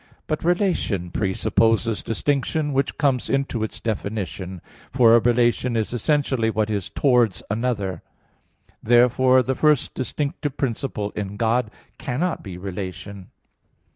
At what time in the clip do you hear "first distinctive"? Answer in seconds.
9.53-10.57